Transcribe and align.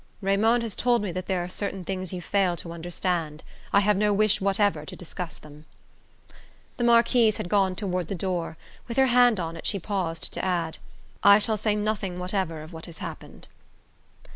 "Raymond 0.19 0.63
has 0.63 0.73
told 0.75 1.03
me 1.03 1.11
that 1.11 1.27
there 1.27 1.43
are 1.43 1.47
certain 1.47 1.85
things 1.85 2.11
you 2.11 2.23
fail 2.23 2.55
to 2.55 2.71
understand 2.71 3.43
I 3.71 3.81
have 3.81 3.95
no 3.95 4.11
wish 4.11 4.41
whatever 4.41 4.83
to 4.83 4.95
discuss 4.95 5.37
them." 5.37 5.65
The 6.77 6.83
Marquise 6.83 7.37
had 7.37 7.47
gone 7.49 7.75
toward 7.75 8.07
the 8.07 8.15
door; 8.15 8.57
with 8.87 8.97
her 8.97 9.05
hand 9.13 9.39
on 9.39 9.55
it 9.55 9.67
she 9.67 9.77
paused 9.77 10.33
to 10.33 10.43
add: 10.43 10.79
"I 11.21 11.37
shall 11.37 11.55
say 11.55 11.75
nothing 11.75 12.17
whatever 12.17 12.63
of 12.63 12.73
what 12.73 12.87
has 12.87 12.97
happened." 12.97 13.47